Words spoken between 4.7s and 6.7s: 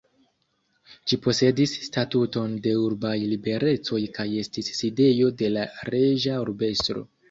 sidejo de la reĝa